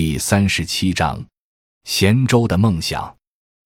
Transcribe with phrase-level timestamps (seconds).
[0.00, 1.20] 第三十七章，
[1.82, 3.12] 咸州的梦想。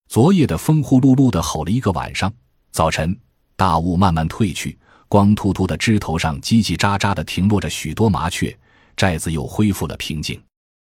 [0.08, 2.32] 昨夜的风呼噜噜的吼了一个晚上，
[2.70, 3.14] 早晨
[3.54, 8.58] 大雾慢慢退去，光秃秃的枝头上叽叽喳喳的停落着许多麻雀，
[8.96, 10.42] 寨子又恢复了平静。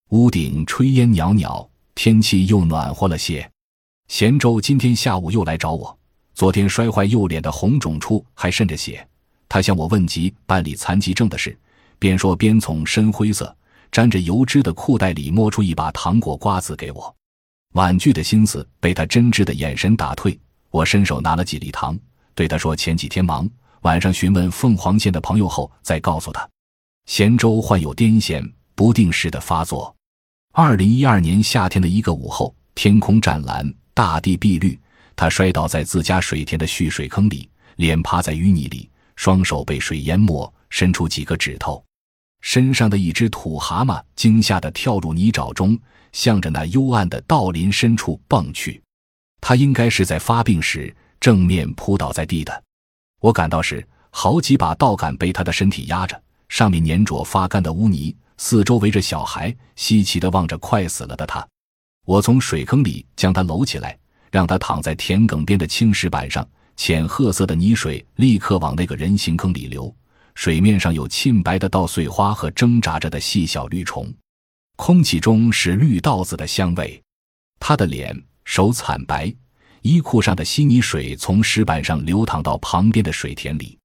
[0.09, 3.47] 屋顶炊烟袅袅，天气又暖和了些。
[4.07, 5.95] 咸州今天下午又来找我，
[6.33, 9.07] 昨天摔坏右脸的红肿处还渗着血，
[9.47, 11.55] 他向我问及办理残疾证的事，
[11.99, 13.55] 边说边从深灰色。
[13.91, 17.15] 沾着油脂的裤袋里摸出一把糖果瓜子给我，
[17.73, 20.39] 婉拒的心思被他真挚的眼神打退。
[20.69, 21.97] 我伸手拿了几粒糖，
[22.35, 23.49] 对他说：“前几天忙，
[23.81, 26.47] 晚上询问凤凰县的朋友后再告诉他。”
[27.07, 29.95] 咸州患有癫痫，不定时的发作。
[30.53, 34.77] 二零一二年夏天的一个午后，天空湛蓝，大地碧绿，
[35.15, 41.83] 他摔倒在自家水田的蓄水坑里，脸趴在淤泥里，双手被水淹没，伸出几个指头。
[42.47, 45.77] 身上的一只土蛤蟆惊吓地跳入泥沼中，
[46.13, 48.81] 向着那幽暗的道林深处蹦去。
[49.41, 52.63] 他应该是在发病时正面扑倒在地的。
[53.19, 56.17] 我赶到时，好几把稻杆被他的身体压着，
[56.47, 58.15] 上面粘着发干的污泥。
[58.37, 61.45] 四周围着小孩，稀奇地望着快死了的他。
[62.05, 63.99] 我从水坑里将他搂起来，
[64.31, 69.93] 让他躺在田埂边的青石板上，浅褐色的泥水立刻往那个人形坑里流。
[70.37, 74.13] 水面上有沁白的稻穗花和挣扎着的细小绿虫，
[74.75, 77.01] 空气中是绿稻子的香味。
[77.59, 79.33] 他的脸、手惨白，
[79.81, 83.75] 衣裤上的稀泥水从石板上流淌到旁边的水田里，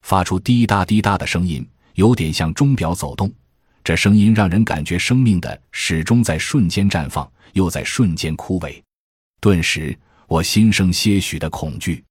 [0.00, 3.30] 发出滴答滴答的声音，有点像钟表走动。
[3.84, 8.82] 这声音让人感觉生命的始终在瞬间绽放，又在瞬间枯萎。
[9.38, 9.94] 顿时，
[10.26, 12.02] 我心生些许的恐惧。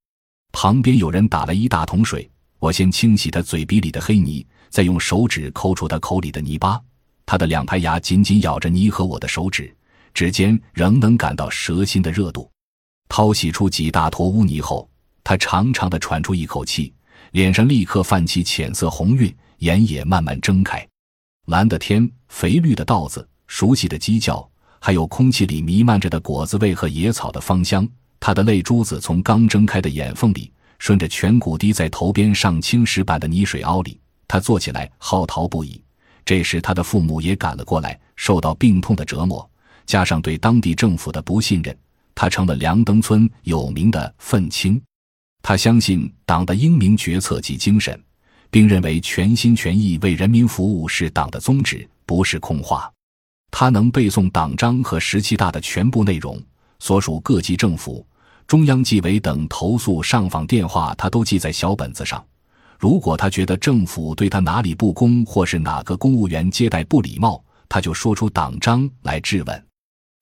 [0.51, 2.29] 旁边有人打了一大桶水。
[2.59, 6.79] 我先清洗他嘴鼻里的黑泥，再用手指抠出他口里的泥巴。
[7.25, 9.73] 他的两排牙紧紧咬着泥和我的手指，
[10.13, 12.49] 指尖仍能感到舌心的热度。
[13.07, 14.89] 掏洗出几大坨污泥后，
[15.23, 16.94] 他长长的喘出一口气，
[17.31, 20.85] 脸上立刻泛起浅色红晕，眼也慢慢睁开。
[21.47, 24.47] 蓝的天，肥绿的稻子，熟悉的鸡叫，
[24.79, 27.88] 还有空气里弥漫着的果子味和野草的芳香。
[28.19, 30.51] 他的泪珠子从刚睁开的眼缝里。
[30.79, 35.81] 顺着颧骨滴在头边上青石板的泥水凹里，他坐起来嚎啕不已。
[36.25, 39.47] 这时，他的父母也赶了过来，受到病痛的折磨，
[39.85, 41.75] 加上对当地政府的不信任，
[42.16, 44.81] 他成了梁登村有名的愤青。
[45.41, 48.00] 他相信党的英明决策及精神，
[48.51, 52.91] 并认为全心全意为人民服务是党的宗旨，不是空话。
[53.50, 56.40] 他能背诵党章和十七大的全部内容，
[56.79, 58.06] 所属各级政府。
[58.49, 62.25] 中央纪委等投诉上访电话，他都记在小本子上。
[62.79, 67.39] 如果他觉得政府对他哪里不公，或是哪个公务员接待不礼貌，
[67.69, 69.65] 他就说出党章来质问。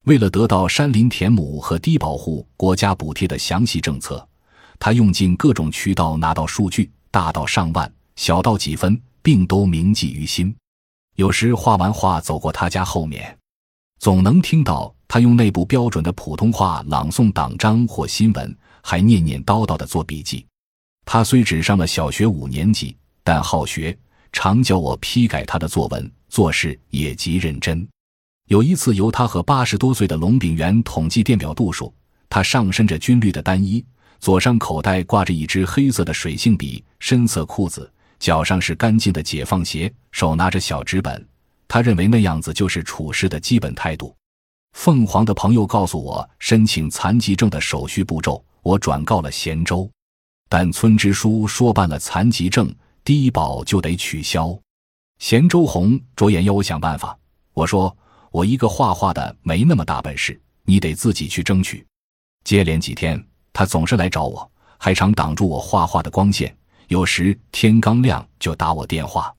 [0.07, 4.27] 为了得到山林田亩和低保户国家补贴的详细政策，
[4.77, 10.53] 他用尽各种渠道拿到数据，大到上万，小到几分，并都铭记于心。
[11.15, 13.37] 有时画完画走过他家后面，
[13.99, 14.93] 总能听到。
[15.07, 20.45] 他用内部标准的普通话朗诵党章或新闻，还念念叨叨地做笔记。
[21.05, 23.97] 他虽只上了小学五年级，但好学，
[24.33, 27.87] 常教我批改他的作文，做事也极认真。
[28.49, 31.93] 有一次，由他和八十多岁的龙炳元统计电表度数。
[32.29, 33.83] 他上身着军绿的单衣，
[34.19, 37.89] 左上口袋挂着一支黑色的水性笔，深色裤子，
[38.19, 41.25] 脚上是干净的解放鞋，手拿着小纸本。
[41.69, 44.13] 他认为那样子就是处事的基本态度。
[44.73, 49.89] 凤凰的朋友告诉我申请残疾证的手续步骤，我转告了咸州，
[50.47, 52.73] 但村支书说办了残疾证，
[53.03, 54.57] 低保就得取消。
[55.19, 57.17] 咸州红着眼要我想办法，
[57.53, 57.95] 我说
[58.31, 61.85] 我一个画画的没那么大本事，你得自己去争取。
[62.43, 66.55] 接连几天，他总是来找我，还常挡住我画画的光线，
[66.87, 69.35] 有时天刚亮就打我电话，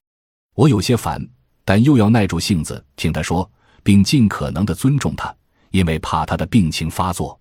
[0.57, 1.27] 我有些烦，
[1.65, 3.49] 但又要耐住性子听他说。
[3.89, 5.35] 并尽可能的尊重他，
[5.71, 7.41] 因为怕他的病情发作。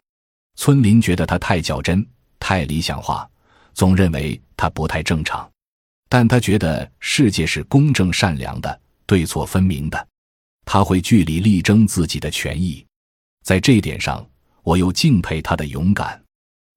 [0.55, 2.07] 村民觉得他太较真、
[2.39, 3.29] 太理想化，
[3.73, 5.45] 总认为他不太正常。
[6.07, 10.07] 但他觉得世界是公正善良的，对错分明的。
[10.63, 12.81] 他会据理力争自己的权益。
[13.43, 14.25] 在这一点上，
[14.63, 16.17] 我又敬佩他的勇敢。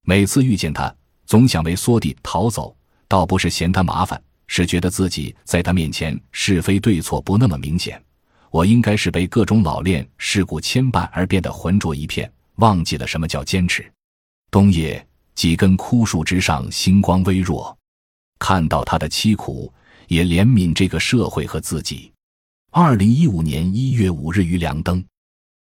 [0.02, 0.92] 每次遇见他，
[1.26, 2.76] 总想为缩地逃走，
[3.06, 8.02] 倒不是嫌他麻烦，是觉得自己在他面前是非对错不那么明显。
[8.50, 13.90] 我应该是被各种老练事故牵绊而变得浑浊一片，忘记了什么叫坚持。
[14.50, 15.06] 冬夜，
[15.36, 17.76] 几根枯树枝上星光微弱，
[18.40, 19.72] 看到他的凄苦，
[20.08, 22.12] 也怜悯这个社会和自己。
[22.72, 25.04] 二零一五年一月五日于良灯。